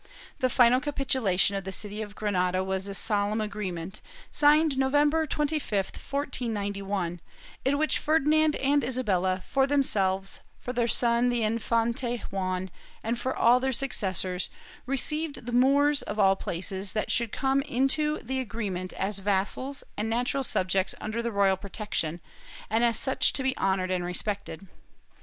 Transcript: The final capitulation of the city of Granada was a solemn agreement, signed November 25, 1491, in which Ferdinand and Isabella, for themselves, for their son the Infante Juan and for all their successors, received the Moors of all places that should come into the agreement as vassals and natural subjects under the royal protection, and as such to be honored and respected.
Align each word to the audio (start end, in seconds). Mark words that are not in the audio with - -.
The 0.39 0.49
final 0.49 0.79
capitulation 0.79 1.55
of 1.55 1.63
the 1.63 1.71
city 1.71 2.01
of 2.01 2.15
Granada 2.15 2.63
was 2.63 2.87
a 2.87 2.95
solemn 2.95 3.39
agreement, 3.39 4.01
signed 4.31 4.75
November 4.75 5.27
25, 5.27 5.71
1491, 5.91 7.21
in 7.63 7.77
which 7.77 7.99
Ferdinand 7.99 8.55
and 8.55 8.83
Isabella, 8.83 9.43
for 9.47 9.67
themselves, 9.67 10.39
for 10.59 10.73
their 10.73 10.87
son 10.87 11.29
the 11.29 11.43
Infante 11.43 12.23
Juan 12.31 12.71
and 13.03 13.19
for 13.19 13.35
all 13.35 13.59
their 13.59 13.71
successors, 13.71 14.49
received 14.87 15.45
the 15.45 15.51
Moors 15.51 16.01
of 16.01 16.17
all 16.17 16.35
places 16.35 16.93
that 16.93 17.11
should 17.11 17.31
come 17.31 17.61
into 17.61 18.17
the 18.23 18.39
agreement 18.39 18.93
as 18.93 19.19
vassals 19.19 19.83
and 19.95 20.09
natural 20.09 20.43
subjects 20.43 20.95
under 20.99 21.21
the 21.21 21.31
royal 21.31 21.55
protection, 21.57 22.21
and 22.71 22.83
as 22.83 22.97
such 22.97 23.33
to 23.33 23.43
be 23.43 23.55
honored 23.57 23.91
and 23.91 24.03
respected. 24.03 24.65